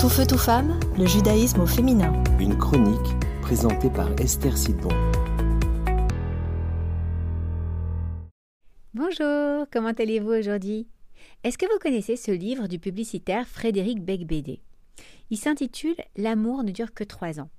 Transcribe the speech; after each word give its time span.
Tout 0.00 0.08
feu, 0.08 0.24
tout 0.24 0.38
femme, 0.38 0.78
le 0.96 1.06
judaïsme 1.06 1.60
au 1.60 1.66
féminin. 1.66 2.22
Une 2.38 2.56
chronique 2.56 3.18
présentée 3.42 3.90
par 3.90 4.08
Esther 4.20 4.56
Sidbon. 4.56 4.90
Bonjour, 8.94 9.66
comment 9.72 9.88
allez-vous 9.88 10.30
aujourd'hui? 10.30 10.86
Est-ce 11.42 11.58
que 11.58 11.66
vous 11.66 11.80
connaissez 11.80 12.14
ce 12.14 12.30
livre 12.30 12.68
du 12.68 12.78
publicitaire 12.78 13.48
Frédéric 13.48 14.04
Becbédé? 14.04 14.60
Il 15.30 15.36
s'intitule 15.36 15.96
L'amour 16.16 16.62
ne 16.62 16.70
dure 16.70 16.94
que 16.94 17.02
trois 17.02 17.40
ans. 17.40 17.50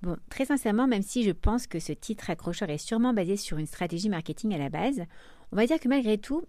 Bon, 0.00 0.16
très 0.30 0.46
sincèrement, 0.46 0.86
même 0.86 1.02
si 1.02 1.24
je 1.24 1.32
pense 1.32 1.66
que 1.66 1.78
ce 1.78 1.92
titre 1.92 2.30
accrocheur 2.30 2.70
est 2.70 2.78
sûrement 2.78 3.12
basé 3.12 3.36
sur 3.36 3.58
une 3.58 3.66
stratégie 3.66 4.08
marketing 4.08 4.54
à 4.54 4.58
la 4.58 4.70
base, 4.70 5.02
on 5.52 5.56
va 5.56 5.66
dire 5.66 5.78
que 5.78 5.88
malgré 5.88 6.16
tout, 6.16 6.42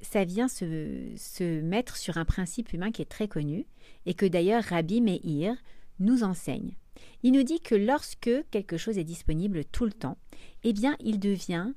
ça 0.00 0.24
vient 0.24 0.48
se, 0.48 1.60
mettre 1.60 1.96
sur 1.96 2.18
un 2.18 2.24
principe 2.24 2.72
humain 2.72 2.90
qui 2.90 3.02
est 3.02 3.10
très 3.10 3.28
connu 3.28 3.66
et 4.06 4.14
que 4.14 4.26
d'ailleurs 4.26 4.64
Rabbi 4.64 5.00
Meir 5.00 5.56
nous 5.98 6.22
enseigne. 6.22 6.76
Il 7.22 7.32
nous 7.32 7.42
dit 7.42 7.60
que 7.60 7.74
lorsque 7.74 8.30
quelque 8.50 8.76
chose 8.76 8.98
est 8.98 9.04
disponible 9.04 9.64
tout 9.64 9.84
le 9.84 9.92
temps, 9.92 10.18
eh 10.64 10.72
bien 10.72 10.96
il 11.00 11.18
devient 11.18 11.72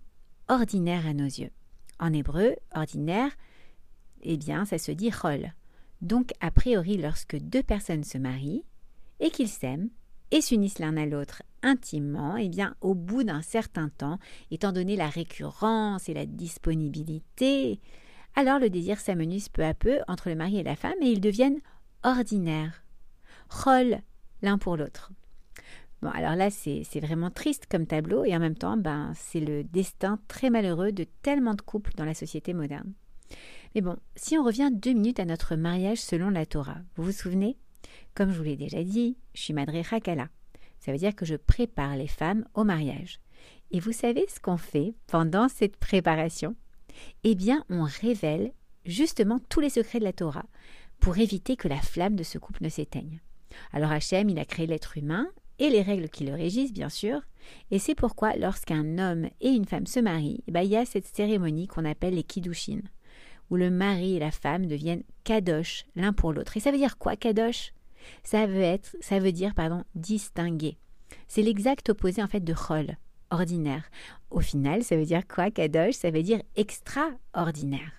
ordinaire 0.47 1.07
à 1.07 1.13
nos 1.13 1.25
yeux. 1.25 1.51
En 1.99 2.13
hébreu, 2.13 2.55
ordinaire, 2.75 3.31
eh 4.21 4.37
bien 4.37 4.65
ça 4.65 4.77
se 4.77 4.91
dit 4.91 5.11
chol. 5.11 5.53
Donc 6.01 6.31
a 6.39 6.51
priori 6.51 6.97
lorsque 6.97 7.37
deux 7.37 7.63
personnes 7.63 8.03
se 8.03 8.17
marient 8.17 8.65
et 9.19 9.29
qu'ils 9.29 9.49
s'aiment 9.49 9.89
et 10.31 10.41
s'unissent 10.41 10.79
l'un 10.79 10.97
à 10.97 11.05
l'autre 11.05 11.43
intimement, 11.61 12.37
eh 12.37 12.49
bien 12.49 12.75
au 12.81 12.95
bout 12.95 13.23
d'un 13.23 13.41
certain 13.41 13.89
temps, 13.89 14.17
étant 14.49 14.71
donné 14.71 14.95
la 14.95 15.09
récurrence 15.09 16.09
et 16.09 16.13
la 16.13 16.25
disponibilité, 16.25 17.79
alors 18.35 18.59
le 18.59 18.69
désir 18.69 18.99
s'amenuise 18.99 19.49
peu 19.49 19.63
à 19.63 19.73
peu 19.73 19.99
entre 20.07 20.29
le 20.29 20.35
mari 20.35 20.57
et 20.57 20.63
la 20.63 20.75
femme 20.75 21.01
et 21.01 21.11
ils 21.11 21.21
deviennent 21.21 21.59
ordinaires, 22.03 22.83
rôles 23.49 23.99
l'un 24.41 24.57
pour 24.57 24.77
l'autre. 24.77 25.11
Bon, 26.01 26.09
alors 26.09 26.35
là, 26.35 26.49
c'est 26.49 26.99
vraiment 26.99 27.29
triste 27.29 27.67
comme 27.69 27.85
tableau 27.85 28.25
et 28.25 28.35
en 28.35 28.39
même 28.39 28.57
temps, 28.57 28.77
ben, 28.77 29.11
c'est 29.15 29.39
le 29.39 29.63
destin 29.63 30.19
très 30.27 30.49
malheureux 30.49 30.91
de 30.91 31.05
tellement 31.21 31.53
de 31.53 31.61
couples 31.61 31.93
dans 31.95 32.05
la 32.05 32.15
société 32.15 32.53
moderne. 32.53 32.93
Mais 33.75 33.81
bon, 33.81 33.97
si 34.15 34.37
on 34.37 34.43
revient 34.43 34.71
deux 34.73 34.93
minutes 34.93 35.19
à 35.19 35.25
notre 35.25 35.55
mariage 35.55 35.99
selon 35.99 36.29
la 36.29 36.45
Torah, 36.45 36.79
vous 36.95 37.03
vous 37.03 37.11
souvenez? 37.11 37.55
Comme 38.15 38.31
je 38.31 38.37
vous 38.37 38.43
l'ai 38.43 38.57
déjà 38.57 38.83
dit, 38.83 39.17
je 39.33 39.41
suis 39.41 39.53
Madre 39.53 39.75
Hakala. 39.93 40.27
Ça 40.79 40.91
veut 40.91 40.97
dire 40.97 41.15
que 41.15 41.25
je 41.25 41.35
prépare 41.35 41.95
les 41.95 42.07
femmes 42.07 42.45
au 42.55 42.63
mariage. 42.63 43.19
Et 43.69 43.79
vous 43.79 43.91
savez 43.91 44.25
ce 44.27 44.39
qu'on 44.39 44.57
fait 44.57 44.95
pendant 45.07 45.47
cette 45.47 45.77
préparation? 45.77 46.55
Eh 47.23 47.35
bien 47.35 47.65
on 47.69 47.83
révèle 47.83 48.51
justement 48.85 49.39
tous 49.49 49.59
les 49.59 49.69
secrets 49.69 49.99
de 49.99 50.03
la 50.03 50.13
Torah 50.13 50.45
pour 50.99 51.17
éviter 51.17 51.55
que 51.55 51.67
la 51.67 51.81
flamme 51.81 52.15
de 52.15 52.23
ce 52.23 52.37
couple 52.37 52.63
ne 52.63 52.69
s'éteigne. 52.69 53.19
Alors 53.73 53.91
Hachem, 53.91 54.29
il 54.29 54.39
a 54.39 54.45
créé 54.45 54.67
l'être 54.67 54.97
humain 54.97 55.27
et 55.59 55.69
les 55.69 55.81
règles 55.81 56.09
qui 56.09 56.23
le 56.23 56.33
régissent, 56.33 56.73
bien 56.73 56.89
sûr, 56.89 57.21
et 57.69 57.79
c'est 57.79 57.95
pourquoi 57.95 58.35
lorsqu'un 58.35 58.97
homme 58.97 59.29
et 59.41 59.49
une 59.49 59.65
femme 59.65 59.87
se 59.87 59.99
marient, 59.99 60.43
eh 60.47 60.51
ben, 60.51 60.61
il 60.61 60.69
y 60.69 60.77
a 60.77 60.85
cette 60.85 61.07
cérémonie 61.07 61.67
qu'on 61.67 61.85
appelle 61.85 62.15
les 62.15 62.23
kiddushin, 62.23 62.81
où 63.49 63.55
le 63.55 63.69
mari 63.69 64.15
et 64.15 64.19
la 64.19 64.31
femme 64.31 64.65
deviennent 64.65 65.03
kadosh 65.23 65.85
l'un 65.95 66.13
pour 66.13 66.33
l'autre. 66.33 66.57
Et 66.57 66.59
ça 66.59 66.71
veut 66.71 66.77
dire 66.77 66.97
quoi 66.97 67.15
kadosh? 67.15 67.73
Ça 68.23 68.47
veut 68.47 68.61
être, 68.61 68.95
ça 69.01 69.19
veut 69.19 69.31
dire 69.31 69.53
pardon, 69.53 69.83
distinguer. 69.93 70.77
C'est 71.27 71.43
l'exact 71.43 71.89
opposé 71.89 72.23
en 72.23 72.27
fait 72.27 72.43
de 72.43 72.53
ordinaire. 73.31 73.83
Au 74.29 74.39
final, 74.39 74.83
ça 74.83 74.95
veut 74.95 75.05
dire 75.05 75.27
quoi, 75.27 75.49
Kadosh? 75.49 75.95
Ça 75.95 76.11
veut 76.11 76.23
dire 76.23 76.41
extraordinaire. 76.55 77.91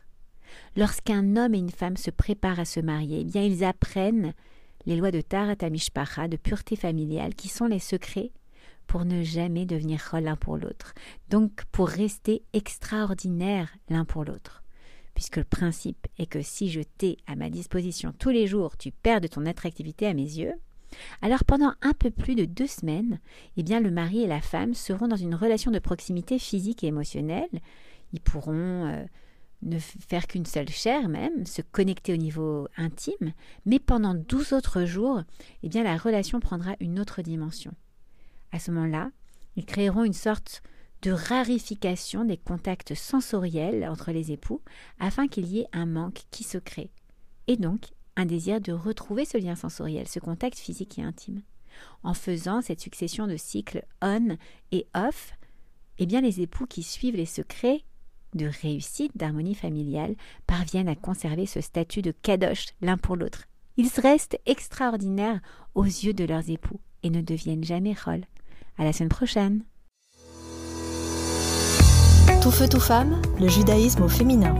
Lorsqu'un 0.77 1.37
homme 1.37 1.55
et 1.55 1.59
une 1.59 1.71
femme 1.71 1.97
se 1.97 2.11
préparent 2.11 2.61
à 2.61 2.65
se 2.65 2.81
marier, 2.81 3.21
eh 3.21 3.25
bien 3.25 3.43
ils 3.43 3.65
apprennent 3.65 4.33
les 4.87 4.97
lois 4.97 5.11
de 5.11 5.21
Tarat 5.21 5.71
Mishpacha, 5.71 6.29
de 6.29 6.37
pureté 6.37 6.77
familiale, 6.77 7.35
qui 7.35 7.49
sont 7.49 7.67
les 7.67 7.79
secrets 7.79 8.33
pour 8.87 9.05
ne 9.05 9.23
jamais 9.23 9.65
devenir 9.65 10.09
l'un 10.21 10.37
pour 10.37 10.57
l'autre. 10.57 10.93
Donc 11.31 11.65
pour 11.73 11.89
rester 11.89 12.43
extraordinaire 12.53 13.73
l'un 13.89 14.05
pour 14.05 14.25
l'autre. 14.25 14.63
Puisque 15.15 15.37
le 15.37 15.45
principe 15.45 16.07
est 16.19 16.27
que 16.27 16.43
si 16.43 16.71
je 16.71 16.81
t'ai 16.81 17.19
à 17.27 17.37
ma 17.37 17.51
disposition 17.51 18.13
tous 18.19 18.31
les 18.31 18.47
jours, 18.47 18.77
tu 18.77 18.91
perds 18.91 19.21
de 19.21 19.29
ton 19.29 19.47
attractivité 19.47 20.07
à 20.07 20.15
mes 20.15 20.23
yeux, 20.23 20.55
alors 21.21 21.45
pendant 21.45 21.73
un 21.83 21.93
peu 21.93 22.11
plus 22.11 22.35
de 22.35 22.45
deux 22.45 22.67
semaines, 22.67 23.19
eh 23.57 23.63
bien 23.63 23.81
le 23.81 23.91
mari 23.91 24.23
et 24.23 24.27
la 24.27 24.41
femme 24.41 24.75
seront 24.75 25.09
dans 25.09 25.17
une 25.17 25.35
relation 25.35 25.71
de 25.71 25.79
proximité 25.79 26.39
physique 26.39 26.85
et 26.85 26.89
émotionnelle. 26.89 27.49
Ils 28.13 28.21
pourront 28.21 28.87
euh, 28.87 29.05
ne 29.63 29.79
faire 29.79 30.27
qu'une 30.27 30.47
seule 30.47 30.69
chair 30.69 31.09
même, 31.09 31.47
se 31.47 31.63
connecter 31.63 32.13
au 32.13 32.17
niveau 32.17 32.69
intime, 32.77 33.33
mais 33.65 33.79
pendant 33.79 34.15
douze 34.15 34.53
autres 34.53 34.85
jours, 34.85 35.23
eh 35.63 35.69
bien 35.69 35.85
la 35.85 35.97
relation 35.97 36.41
prendra 36.41 36.75
une 36.81 37.01
autre 37.01 37.23
dimension. 37.23 37.73
À 38.53 38.59
ce 38.59 38.71
moment-là, 38.71 39.11
ils 39.57 39.65
créeront 39.65 40.05
une 40.05 40.13
sorte 40.13 40.63
de 41.03 41.11
rarification 41.11 42.25
des 42.25 42.37
contacts 42.37 42.95
sensoriels 42.95 43.87
entre 43.89 44.13
les 44.13 44.31
époux 44.31 44.61
afin 45.01 45.27
qu'il 45.27 45.47
y 45.47 45.61
ait 45.61 45.69
un 45.73 45.87
manque 45.87 46.23
qui 46.31 46.45
se 46.45 46.59
crée. 46.59 46.91
Et 47.49 47.57
donc, 47.57 47.89
un 48.17 48.27
désir 48.27 48.61
de 48.61 48.73
retrouver 48.73 49.25
ce 49.25 49.39
lien 49.39 49.57
sensoriel, 49.57 50.09
ce 50.09 50.19
contact 50.19 50.59
physique 50.59 50.99
et 50.99 51.03
intime. 51.03 51.43
En 52.03 52.15
faisant 52.15 52.61
cette 52.61 52.81
succession 52.81 53.27
de 53.27 53.37
cycles 53.37 53.85
on 54.03 54.37
et 54.71 54.87
off, 54.95 55.33
eh 55.99 56.07
bien 56.07 56.21
les 56.21 56.41
époux 56.41 56.67
qui 56.67 56.83
suivent 56.83 57.17
les 57.17 57.27
secrets 57.27 57.85
de 58.35 58.51
réussite, 58.63 59.13
d'harmonie 59.15 59.55
familiale, 59.55 60.15
parviennent 60.47 60.89
à 60.89 60.97
conserver 60.97 61.47
ce 61.47 61.61
statut 61.61 62.03
de 62.03 62.13
kadosh 62.13 62.69
l'un 62.81 62.97
pour 62.97 63.17
l'autre. 63.17 63.45
Ils 63.77 63.91
restent 64.01 64.39
extraordinaires 64.47 65.41
aux 65.75 65.85
yeux 65.85 66.15
de 66.15 66.25
leurs 66.25 66.51
époux 66.51 66.81
et 67.03 67.11
ne 67.11 67.21
deviennent 67.21 67.65
jamais 67.65 67.95
rôles. 67.95 68.25
À 68.79 68.85
la 68.85 68.93
semaine 68.93 69.09
prochaine. 69.09 69.65
Tout 72.43 72.51
feu, 72.51 72.69
tout 72.69 72.81
femme, 72.81 73.21
le 73.39 73.49
judaïsme 73.49 74.03
au 74.03 74.09
féminin. 74.09 74.55